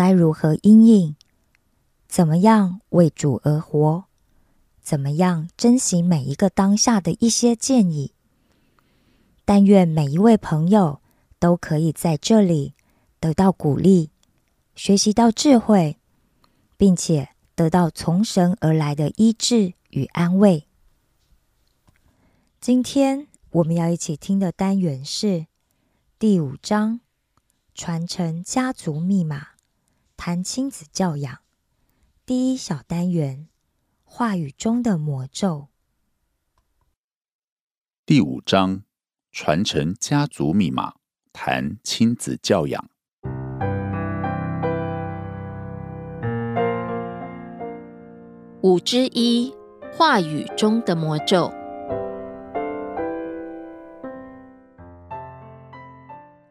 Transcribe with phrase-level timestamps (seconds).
[0.00, 1.14] 该如何应应，
[2.08, 4.04] 怎么样为主而活，
[4.80, 8.14] 怎么样珍惜每一个当下的一些建议。
[9.44, 11.02] 但愿每一位朋友
[11.38, 12.72] 都可以在这里
[13.20, 14.08] 得到鼓励，
[14.74, 15.98] 学习到智慧，
[16.78, 19.74] 并且得到从神而来的医治。
[19.90, 20.66] 与安慰。
[22.58, 25.46] 今天我们要一起听的单元是
[26.18, 27.00] 第五章：
[27.74, 29.48] 传承家族密码，
[30.22, 31.38] 谈亲子教养。
[32.26, 33.48] 第一小单元：
[34.04, 35.68] 话语中的魔咒。
[38.04, 38.82] 第五章：
[39.32, 40.96] 传承家族密码，
[41.32, 42.90] 谈亲子教养。
[48.60, 49.54] 五之一。
[49.90, 51.50] 话语中的魔咒。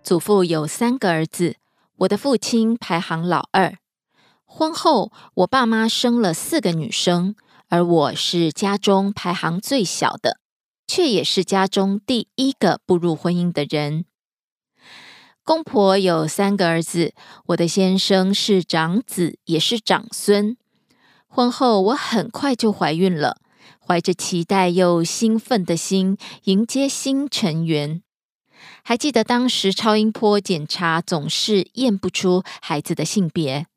[0.02, 1.58] 祖父有三个儿子，
[2.00, 3.78] 我的父亲排行老二。
[4.46, 7.36] 婚后，我爸妈生了四个女生，
[7.68, 10.40] 而我是家中排行最小的，
[10.88, 14.06] 却也是家中第一个步入婚姻的人。
[15.44, 17.14] 公婆有三个儿子，
[17.48, 20.56] 我的先生是长子，也是长孙。
[21.28, 23.42] 婚后，我很快就怀孕了，
[23.86, 28.02] 怀着期待又兴奋的心迎接新成员。
[28.84, 33.68] 还记得当时超音波检查总是验不出孩子的性别，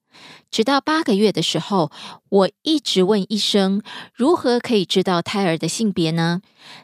[0.51, 1.91] 直到八个月的时候，
[2.29, 3.83] 我一直问医生
[4.15, 6.41] 如何可以知道胎儿的性别呢？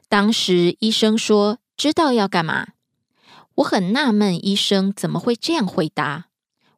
[0.09, 2.69] 当时医生说知道要干嘛？
[3.57, 6.27] 我很纳闷，医生怎么会这样回答？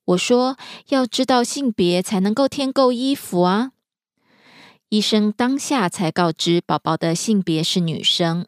[0.07, 0.57] 我说
[0.89, 3.73] 要知道性别才能够添购衣服啊。
[4.89, 8.47] 医生当下才告知宝宝的性别是女生。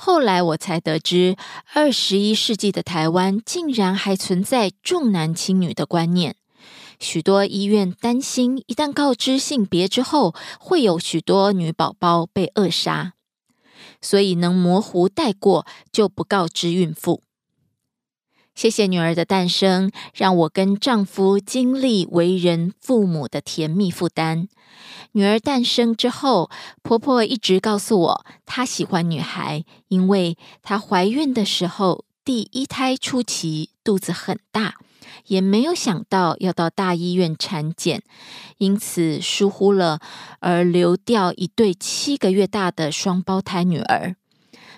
[0.00, 1.34] 后来我才得知，
[1.74, 6.36] 二十一世纪的台湾竟然还存在重男轻女的观念。
[7.00, 13.14] 许多医院担心，一旦告知性别之后，会有许多女宝宝被扼杀，
[14.00, 17.24] 所以能模糊带过就不告知孕妇。
[18.58, 24.48] 谢谢女儿的诞生，让我跟丈夫经历为人父母的甜蜜负担。
[25.12, 26.50] 女儿诞生之后，
[26.82, 34.74] 婆婆一直告诉我，她喜欢女孩，因为她怀孕的时候第一胎初期肚子很大，
[35.28, 38.02] 也没有想到要到大医院产检，
[38.56, 40.00] 因此疏忽了，
[40.40, 44.16] 而流掉一对七个月大的双胞胎女儿，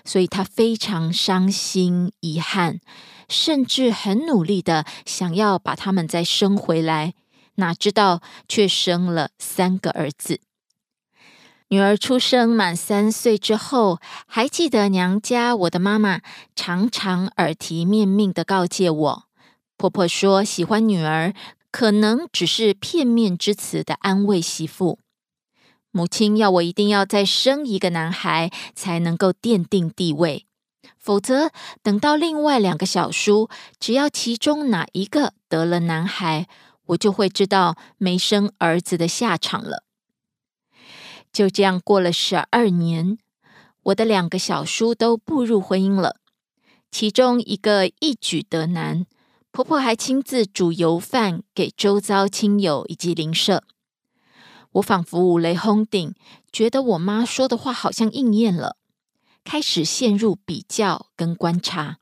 [0.05, 2.79] 所以她非常伤心遗憾。
[3.31, 7.13] 甚至很努力的想要把他们再生回来，
[7.55, 10.41] 哪知道却生了三个儿子。
[11.69, 16.19] 女儿出生满三岁之后，还记得娘家我的妈妈
[16.53, 19.23] 常常耳提面命的告诫我，
[19.77, 21.33] 婆婆说喜欢女儿
[21.71, 24.99] 可能只是片面之词的安慰媳妇，
[25.91, 30.45] 母亲要我一定要再生一个男孩才能够奠定地位。
[31.01, 31.49] 否则，
[31.81, 33.49] 等到另外两个小叔，
[33.79, 36.47] 只要其中哪一个得了男孩，
[36.85, 39.83] 我就会知道没生儿子的下场了。
[41.33, 43.17] 就这样过了十二年，
[43.81, 46.17] 我的两个小叔都步入婚姻了，
[46.91, 49.07] 其中一个一举得男，
[49.49, 53.63] 婆婆还亲自煮油饭给周遭亲友以及邻舍。
[54.73, 56.13] 我仿佛五雷轰顶，
[56.51, 58.77] 觉得我妈说的话好像应验了，
[59.43, 61.97] 开始陷入比较跟观察。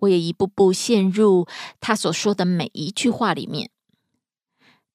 [0.00, 1.46] 我也一步步陷入
[1.80, 3.70] 他所说的每一句话里面。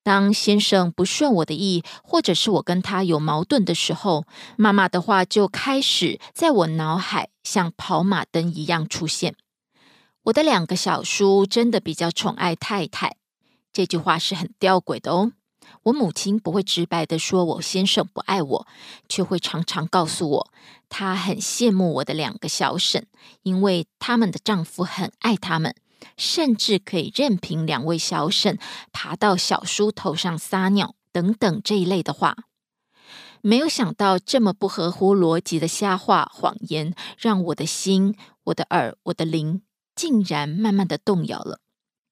[0.03, 4.25] 当先生不顺我的意，或者是我跟他有矛盾的时候，
[4.56, 9.35] 妈妈的话就开始在我脑海像跑马灯一样出现。
[10.23, 13.18] 我的两个小叔真的比较宠爱太太，
[13.71, 15.33] 这句话是很吊诡的哦。
[15.83, 18.68] 我母亲不会直白的说我先生不爱我，
[19.09, 20.51] 却会常常告诉我，
[20.89, 23.07] 她很羡慕我的两个小婶，
[23.43, 25.75] 因为他们的丈夫很爱他们。
[26.15, 28.59] 甚至可以任凭两位小婶
[28.91, 32.35] 爬到小叔头上撒尿等等这一类的话，
[33.41, 39.63] 没有想到这么不合乎逻辑的瞎话谎言，让我的心、我的耳、我的灵，
[39.95, 41.59] 竟然慢慢的动摇了，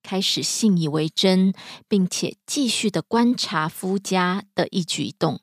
[0.02, 1.54] 开始信以为真，
[1.88, 5.40] 并且继续的观察夫家的一举一动。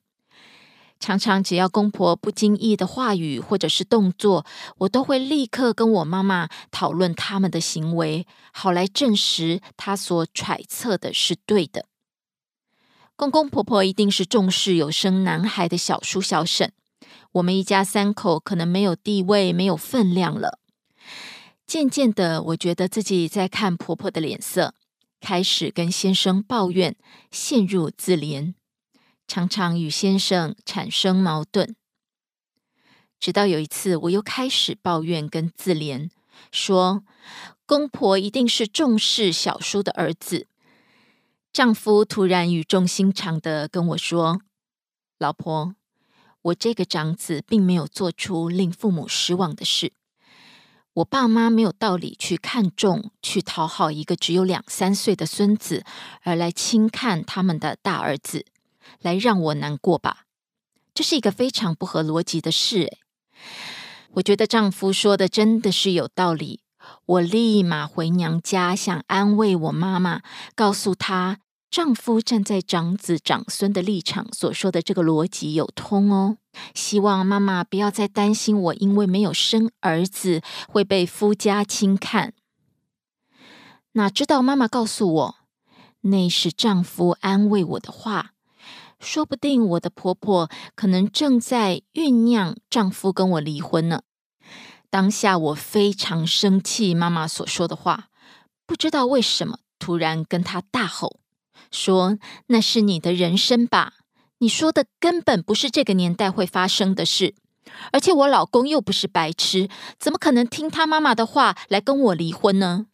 [1.03, 4.45] 常常只要公婆不经意的话语或者是动作，
[4.77, 11.87] 我都会立刻跟我妈妈讨论他们的行为，好来证实他所揣测的是对的。
[13.17, 16.71] 公公婆婆一定是重视有生男孩的小叔小婶，
[17.33, 20.59] 我们一家三口可能没有地位、没有分量了。
[21.67, 24.73] 渐渐的，我觉得自己在看婆婆的脸色，
[25.19, 26.95] 开始跟先生抱怨，
[27.29, 28.53] 陷入自怜。
[29.33, 31.73] 常常与先生产生矛盾，
[33.19, 36.11] 直到有一次，我又开始抱怨跟自怜，
[36.51, 37.03] 说
[37.65, 40.45] 公婆一定是重视小叔的儿子。
[41.51, 44.39] 丈夫突然语重心长的跟我说
[45.17, 45.73] ：“老婆，
[46.43, 49.93] 我这个长子并没有做出令父母失望的事。
[50.93, 55.83] 我爸妈没有道理去看重、去讨好一个只有两三岁的孙子，
[56.21, 58.45] 而来轻看他们的大儿子。”
[58.99, 60.25] 来让我难过吧，
[60.93, 62.97] 这是一个非常不合逻辑的事。
[64.13, 66.61] 我觉得丈夫说的真的是有道理。
[67.05, 70.21] 我立马回娘家，想安慰我妈妈，
[70.53, 71.39] 告诉她
[71.71, 76.37] 丈夫站在长子长孙的立场所说的这个逻辑有通哦。
[76.75, 82.33] 希望妈妈不要再担心我，因为没有生儿子会被夫家轻看。
[83.93, 85.35] 哪知道妈妈告诉我，
[86.01, 88.32] 那是丈夫安慰我的话。
[89.03, 94.01] 说不定我的婆婆可能正在酝酿丈夫跟我离婚呢。
[94.89, 98.09] 当下我非常生气妈妈所说的话，
[98.65, 101.19] 不知道为什么突然跟她大吼
[101.71, 102.17] 说
[102.47, 103.93] ：“那是你的人生吧？
[104.37, 107.35] 你说的根本不是这个年代会发生的事。
[107.91, 109.67] 而且我老公又不是白痴，
[109.99, 112.85] 怎么可能听他妈妈的话来跟我离婚呢？”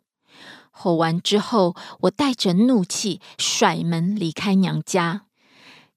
[0.72, 5.24] 吼完之后，我带着怒气甩门离开娘家。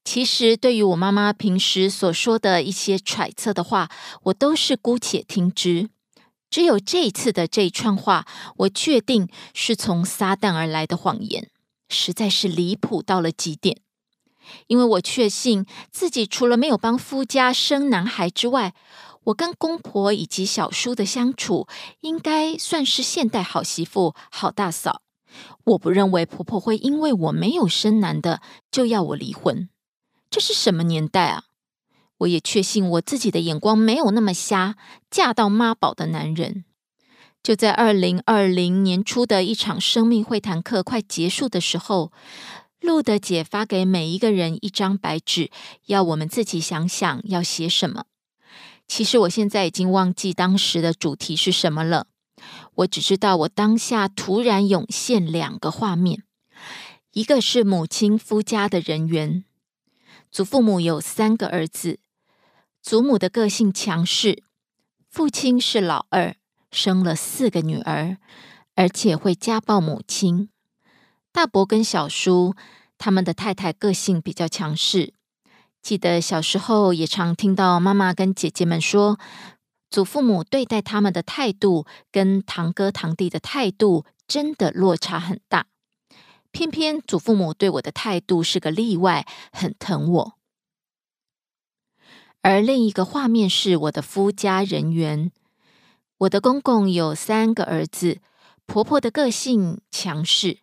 [0.04, 3.88] 其实，对于我妈妈平时所说的一些揣测的话，
[4.24, 5.90] 我都是姑且听之。
[6.50, 8.26] 只有这一次的这一串话，
[8.58, 11.48] 我确定是从撒旦而来的谎言，
[11.88, 13.80] 实在是离谱到了极点。
[14.66, 18.74] 因为我确信自己除了没有帮夫家生男孩之外，
[19.24, 21.68] 我跟公婆以及小叔的相处，
[22.00, 25.00] 应该算是现代好媳妇、好大嫂。
[25.64, 29.70] 我不认为婆婆会因为我没有生男的，就要我离婚。
[30.32, 31.44] 这是什么年代啊！
[32.20, 34.76] 我也确信我自己的眼光没有那么瞎。
[35.10, 36.64] 嫁到妈宝的男人，
[37.42, 42.12] 就在二零二零年初的一场生命会谈课快结束的时候，
[42.80, 45.50] 路德姐发给每一个人一张白纸，
[45.84, 48.06] 要我们自己想想要写什么。
[48.88, 52.06] 其实我现在已经忘记当时的主题是什么了。
[52.76, 56.22] 我只知道我当下突然涌现两个画面，
[57.12, 59.44] 一个是母亲夫家的人员。
[60.32, 62.00] 祖父母有三个儿子，
[62.80, 64.42] 祖母的个性强势，
[65.10, 66.34] 父亲是老二，
[66.70, 68.16] 生了四个女儿，
[68.74, 70.48] 而且会家暴母亲。
[71.32, 72.54] 大伯跟小叔
[72.96, 75.12] 他们的太太个性比较强势。
[75.82, 79.18] 记得小时候也常听到妈妈跟姐姐们说，
[79.90, 85.66] 祖父母对待他们的态度跟堂哥堂弟的态度真的落差很大。
[86.52, 90.34] 偏偏祖父母对我的态度是个例外，很疼我。
[92.42, 95.32] 而另一个画面是我的夫家人员，
[96.18, 98.18] 我的公公有三个儿子，
[98.66, 100.58] 婆婆的个性强势，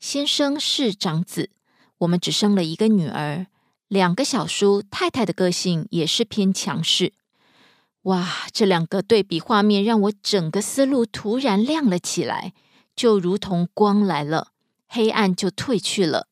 [0.00, 1.50] 先生是长子，
[1.98, 3.46] 我们只生了一个女儿，
[3.86, 7.12] 两个小叔，太太的个性也是偏强势。
[8.02, 12.54] 哇，这两个对比画面让我整个思路突然亮了起来。
[12.96, 14.48] 就如同光来了，
[14.88, 16.26] 黑暗就退去了。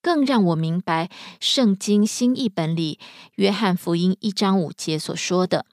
[0.00, 1.06] 更让我明白
[1.40, 3.00] 《圣经新译本》里
[3.34, 5.66] 约翰福音一章五节所说的：“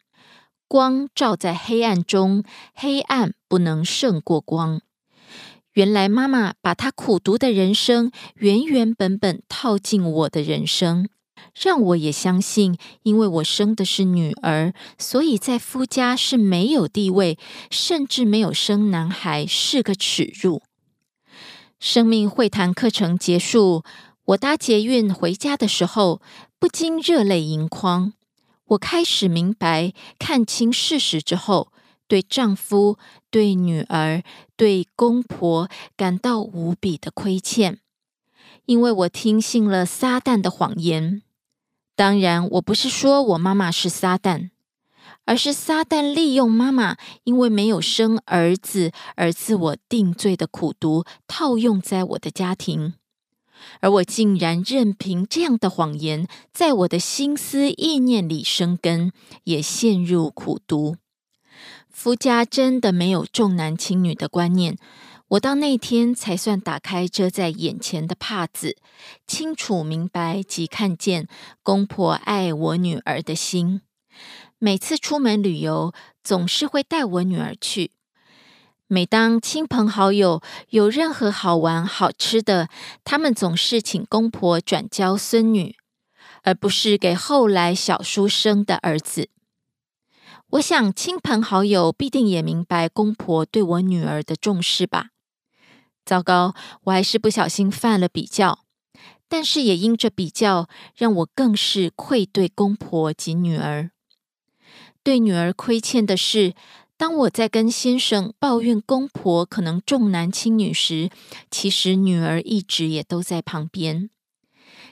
[0.68, 4.82] 光照在黑暗中，黑暗不能胜过光。”
[5.74, 11.08] 原来妈妈把她苦读的人生原原本本套进我的人生，
[11.54, 17.38] 让我也相信，因为我生的是女儿，所以在夫家是没有地位，
[17.70, 20.64] 甚至没有生男孩是个耻辱。
[21.88, 23.84] 生命会谈课程结束，
[24.26, 26.20] 我搭捷运回家的时候，
[26.58, 28.14] 不禁热泪盈眶。
[28.70, 31.72] 我开始明白，看清事实之后。
[32.08, 32.98] 对丈夫、
[33.30, 34.24] 对女儿、
[34.58, 37.78] 对公婆感到无比的亏欠，
[38.66, 41.22] 因为我听信了撒旦的谎言。
[41.96, 44.50] 当然，我不是说我妈妈是撒旦，
[45.26, 52.94] 而是撒旦利用妈妈因为没有生儿子而自我定罪的苦毒套用在我的家庭，
[53.82, 59.12] 而我竟然任凭这样的谎言在我的心思意念里生根，
[59.46, 60.98] 也陷入苦毒。
[61.90, 64.78] 夫家真的没有重男轻女的观念，
[65.30, 68.76] 我到那天才算打开遮在眼前的帕子，
[69.26, 71.28] 清楚明白及看见
[71.64, 73.82] 公婆爱我女儿的心。
[74.66, 75.94] 每次出门旅游，
[76.24, 77.92] 总是会带我女儿去。
[78.88, 82.68] 每当亲朋好友有任何好玩好吃的，
[83.04, 85.76] 他们总是请公婆转交孙女，
[86.42, 89.30] 而不是给后来小叔生的儿子。
[90.54, 95.10] 我想，亲朋好友必定也明白公婆对我女儿的重视吧。
[96.04, 96.56] 糟糕，
[96.86, 98.62] 我还是不小心犯了比较，
[99.30, 103.92] 但是也因这比较，让我更是愧对公婆及女儿。
[105.06, 106.56] 对女儿亏欠的是，
[106.98, 111.12] 当我在跟先生抱怨公婆可能重男轻女时，
[111.52, 114.10] 其实女儿一直也都在旁边。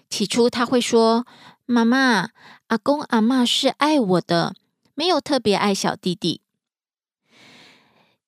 [0.08, 1.26] 起初他会说
[1.66, 2.30] ：“妈妈，
[2.68, 4.54] 阿公阿妈是爱我的。”
[4.94, 6.42] 没有特别爱小弟弟，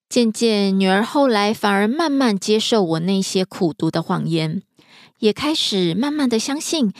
[0.09, 4.63] 渐渐女儿后来反而慢慢接受我那些苦读的谎言，
[5.19, 6.91] 也开始慢慢的相信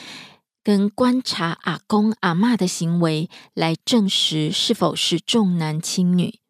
[0.66, 6.40] 跟观察阿公阿妈的行为来证实是否是重男轻女。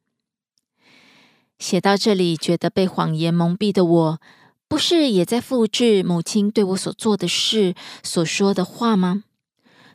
[1.59, 4.21] 写到这里，觉得被谎言蒙蔽的我，
[4.67, 9.25] 不是也在复制母亲对我所做的事、所说的话吗？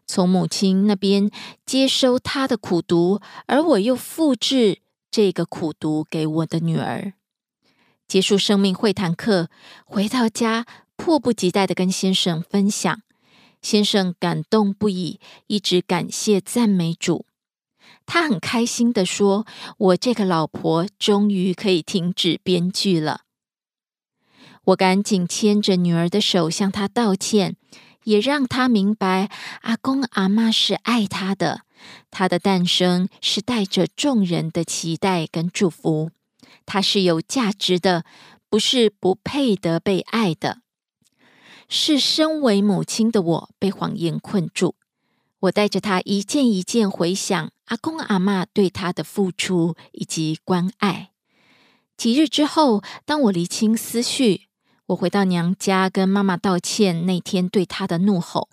[0.06, 1.32] 从母亲那边
[1.66, 7.14] 接收她的苦读，而我又复制这个苦读给我的女儿。
[8.08, 9.50] 结束生命会谈课，
[9.84, 13.02] 回到家，迫不及待的跟先生分享。
[13.62, 17.26] 先生感动不已，一直感谢赞美主。
[18.06, 19.46] 他很开心的说
[19.78, 23.22] ：“我这个老婆终于可以停止编剧了。”
[24.66, 27.56] 我赶紧牵着女儿的手向他道歉。
[28.06, 29.30] 也让他明白，
[29.62, 31.62] 阿公阿妈是爱他的，
[32.10, 36.10] 他的诞生是带着众人的期待跟祝福，
[36.66, 38.04] 他是有价值的，
[38.50, 40.62] 不是不配得被爱的。
[41.74, 44.76] 是身为母亲的我被谎言困住，
[45.40, 51.12] 我带着他一件一件回想阿公阿妈对他的付出以及关爱。
[51.96, 54.50] 几日之后，当我理清思绪。
[54.88, 58.50] 我回到娘家，跟妈妈道歉那天对她的怒吼。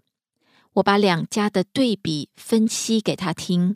[0.75, 3.75] 我把两家的对比分析给她听，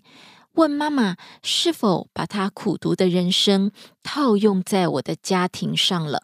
[0.53, 3.73] 问妈妈是否把她苦读的人生
[4.05, 6.23] 套用在我的家庭上了。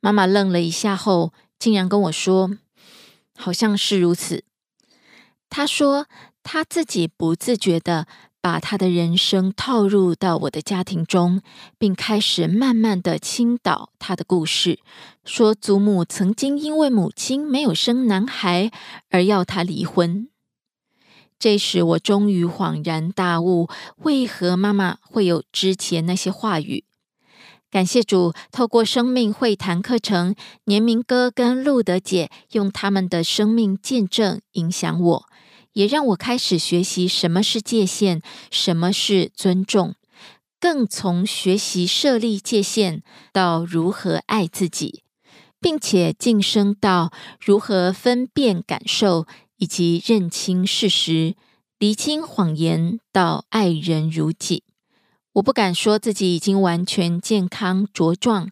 [0.00, 2.50] 妈妈愣了一下后，竟然跟我说
[3.36, 4.44] ：“好像是如此。”
[5.50, 6.06] 她说
[6.42, 8.06] 她自己不自觉的。
[8.40, 11.42] 把他的人生套入到我的家庭中，
[11.76, 14.78] 并开始慢慢的倾倒他的故事，
[15.24, 18.70] 说祖母曾经因为母亲没有生男孩
[19.10, 20.28] 而要他离婚。
[21.36, 26.84] 这时我终于恍然大悟，为何妈妈会有之前那些话语。
[27.70, 30.34] 感谢主，透过生命会谈课程，
[30.64, 35.24] 年明哥跟路德姐用他们的生命见证影响我。
[35.74, 39.94] 也让我开始学习什么是界限，什么是尊重，
[40.58, 45.02] 更从学习设立界限到如何爱自己，
[45.60, 49.26] 并且晋升到如何分辨感受
[49.58, 51.36] 以及认清事实、
[51.78, 54.64] 厘清谎言，到爱人如己。
[55.38, 58.50] 我不敢说自己已经完全健康茁壮，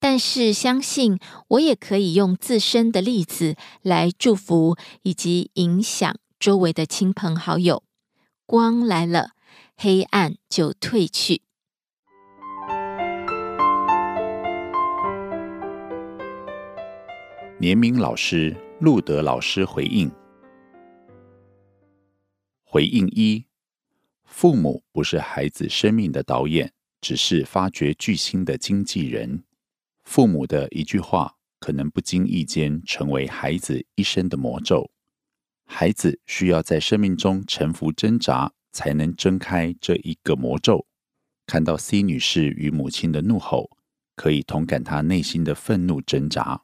[0.00, 6.16] 但是相信我也可以用自身的例子来祝福以及影响。
[6.40, 7.84] 周围的亲朋好友，
[8.46, 9.32] 光来了，
[9.76, 11.42] 黑暗就退去。
[17.60, 20.10] 年明老师、路德老师回应：
[22.64, 23.44] 回应一，
[24.32, 26.72] 父母不是孩子生命的导演，
[27.02, 29.44] 只是发掘巨星的经纪人。
[30.04, 34.90] 父母的一句话，可能不经意间成为孩子一生的魔咒。
[35.66, 40.86] 孩子需要在生命中沉浮挣扎，才能挣开这一个魔咒。
[41.46, 43.76] 看到 C 女士与母亲的怒吼，
[44.16, 46.62] 可以同感她内心的愤怒挣扎。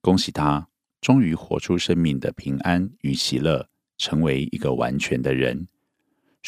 [0.00, 0.68] 恭喜她，
[1.02, 5.68] 终于活出生命的平安与喜乐，成为一个完全的人。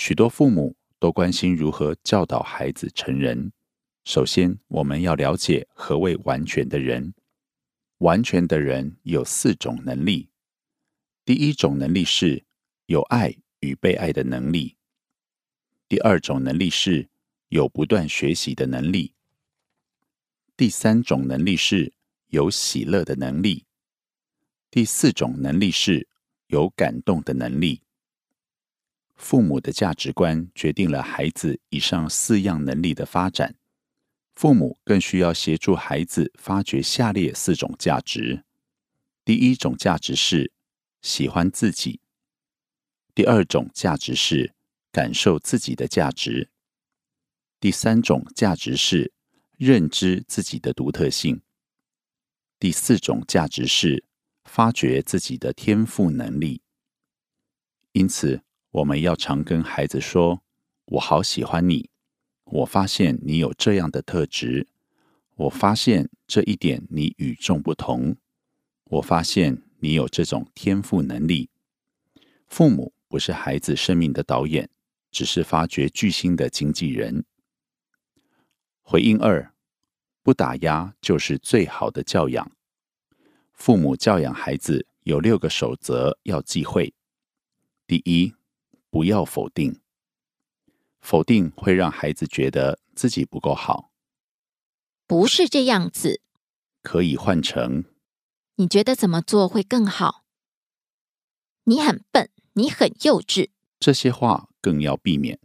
[0.00, 3.52] 许多父母都关心如何教导孩子成人。
[4.04, 7.12] 首先，我们要了解何谓完全的人。
[7.98, 10.30] 完全的人有四种能力。
[11.24, 12.44] 第一种能力是
[12.86, 14.76] 有爱与被爱的能力；
[15.88, 17.08] 第二种能力是
[17.48, 19.14] 有不断学习的能力；
[20.56, 21.92] 第三种能力是
[22.28, 23.64] 有喜乐的能力；
[24.70, 26.06] 第四种能力是
[26.46, 27.82] 有感动的能力。
[29.18, 33.54] 父母的价值观决定了孩子以上四样能力的发展。
[34.34, 38.44] 父母更需要协助孩子发掘下列四种价值：
[39.26, 40.52] 第一种价值是。
[41.00, 42.00] 喜欢自己。
[43.14, 44.54] 第二种价值是
[44.90, 46.50] 感受自己的价值。
[47.60, 49.12] 第三种价值是
[49.56, 51.40] 认知自己的独特性。
[52.58, 54.04] 第四种价值是
[54.44, 56.62] 发掘自己的天赋能力。
[57.92, 60.42] 因此，我们要常跟孩子说
[60.86, 61.90] ：“我好喜欢你，
[62.44, 64.68] 我发现你有这样的特质，
[65.36, 68.16] 我发现这一点你与众不同，
[68.84, 71.50] 我发现。”你有这种天赋能力。
[72.48, 74.68] 父母不是孩子生命的导演，
[75.12, 77.24] 只是发掘巨星的经纪人。
[78.82, 79.52] 回应二：
[80.24, 82.50] 不打压就是最好的教养。
[83.52, 86.92] 父母教养孩子有六个守则要忌讳。
[87.86, 88.34] 第一，
[88.98, 89.80] 不要否定。
[91.00, 93.92] 否定会让孩子觉得自己不够好。
[95.06, 96.20] 不是这样子。
[96.82, 97.84] 可以换成。
[98.56, 100.24] 你觉得怎么做会更好？
[101.62, 103.50] 你很笨，你很幼稚。
[103.78, 105.38] 这些话更要避免。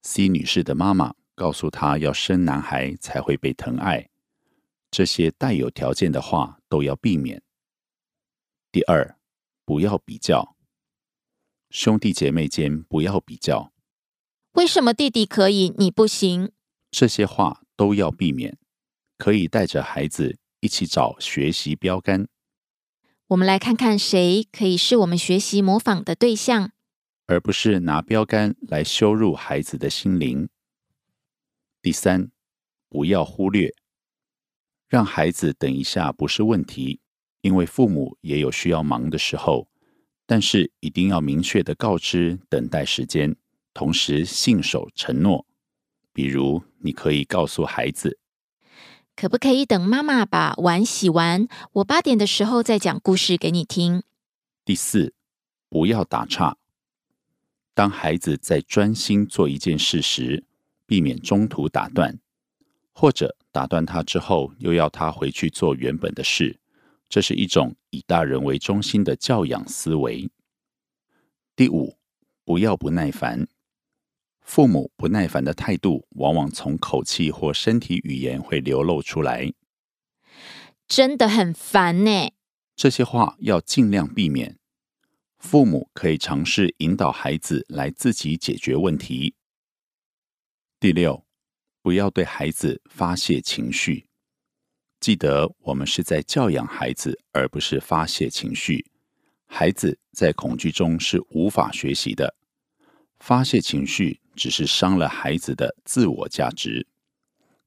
[0.00, 4.08] C 女士的妈妈告诉她，要生男孩才会被疼爱。
[4.90, 7.42] 这些带有条件的话都要避免。
[8.72, 9.18] 第二，
[9.66, 10.56] 不要比较，
[11.70, 13.72] 兄弟姐妹间不要比较。
[14.52, 16.52] 为什么弟弟可以，你不行？
[16.90, 18.58] 这些话都要避免。
[19.16, 20.36] 可以带着孩子。
[20.62, 22.28] 一起找学习标杆。
[23.28, 26.72] 我们来看看谁可以是我们学习模仿的对象，
[27.24, 30.50] 而不是拿标杆来羞辱孩子的心灵。
[31.80, 32.30] 第三，
[32.90, 33.74] 不要忽略，
[34.86, 37.00] 让孩子等一下不是问题，
[37.40, 39.69] 因为父母也有需要忙的时候。
[40.30, 43.34] 但是一定要明确的告知等待时间，
[43.74, 45.44] 同时信守承诺。
[46.12, 48.16] 比如，你可以告诉孩子。
[49.16, 54.04] 可不可以等妈妈把碗洗完，我八点的时候再讲故事给你听？
[54.64, 55.14] 第四，
[55.68, 56.56] 不要打岔。
[57.74, 60.44] 当孩子在专心做一件事时，
[60.86, 62.20] 避免中途打断，
[62.92, 66.60] 或者打断他之后又要他回去做原本的事，
[67.10, 70.30] 这是一种以大人为中心的教养思维。
[71.56, 71.98] 第五，
[72.44, 73.48] 不要不耐烦。
[74.40, 79.52] 父母不耐烦的态度，往往从口气或身体语言会流露出来。
[80.86, 82.30] 真的很烦呢。
[82.76, 84.58] 这些话要尽量避免。
[85.38, 89.34] 父母可以尝试引导孩子来自己解决问题。
[90.78, 91.26] 第六，
[91.82, 94.09] 不要对孩子发泄情绪。
[95.00, 98.84] 记得，我们是在教养孩子，而不是发泄情绪。
[99.46, 102.36] 孩子在恐惧中是无法学习的。
[103.18, 106.86] 发泄情绪只是伤了孩子的自我价值。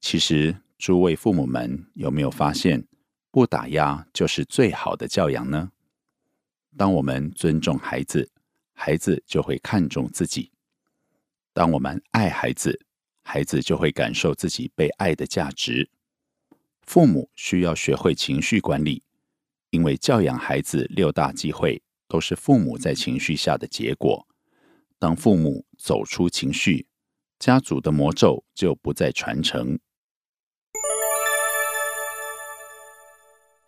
[0.00, 2.86] 其实，诸位父母们有没有发现，
[3.32, 5.72] 不打压就是最好的教养呢？
[6.76, 8.30] 当我们尊重孩子，
[8.72, 10.52] 孩子就会看重自己；
[11.52, 12.86] 当我们爱孩子，
[13.22, 15.90] 孩子就会感受自己被爱的价值。
[16.86, 19.02] 父母需要学会情绪管理，
[19.70, 24.26] 因为教养孩子六大忌讳都是父母在情绪下的结果。
[24.98, 26.86] 当父母走出情绪，
[27.38, 29.78] 家族的魔咒就不再传承。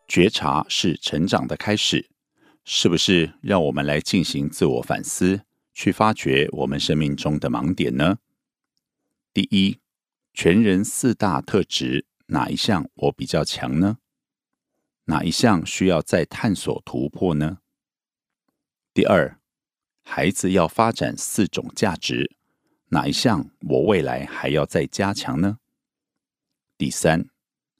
[0.07, 2.09] 觉察是成长的开始，
[2.65, 3.35] 是不是？
[3.43, 5.43] 让我们来进行自我反思，
[5.75, 8.19] 去发掘我们生命中的盲点呢？
[9.35, 9.81] 第一，
[10.33, 13.99] 全人四大特质哪一项我比较强呢？
[15.05, 17.59] 哪一项需要再探索突破呢？
[18.93, 19.39] 第二，
[20.03, 22.37] 孩子要发展四种价值，
[22.89, 25.61] 哪一项我未来还要再加强呢？
[26.77, 27.29] 第三，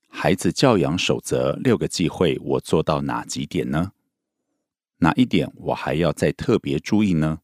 [0.09, 3.93] 孩子教养守则六个忌讳，我做到哪几点呢？
[4.99, 7.41] 哪一点我还要再特别注意呢？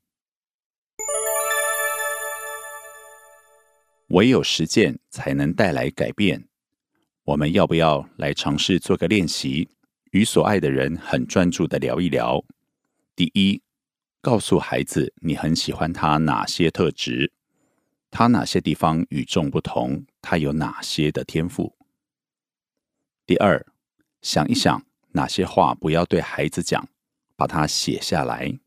[4.11, 6.49] 唯有实践才能带来改变。
[7.25, 9.69] 我们要不要来尝试做个练习，
[10.11, 12.45] 与所爱的人很专注的聊一聊？
[13.15, 13.63] 第一，
[14.21, 17.33] 告诉孩子你很喜欢他哪些特质，
[18.11, 21.77] 他哪些地方与众不同，他有哪些的天赋。
[23.25, 23.65] 第二，
[24.21, 26.89] 想一想哪些话不要对孩子讲，
[27.37, 28.59] 把它写下来。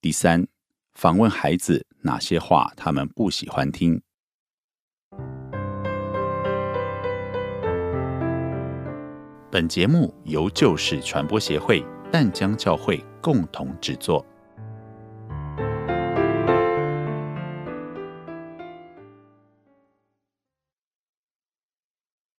[0.00, 0.48] 第三，
[0.94, 4.00] 访问孩子哪些话他们不喜欢听。
[9.52, 14.24] 本节目由旧事传播协会淡江教会共同制作。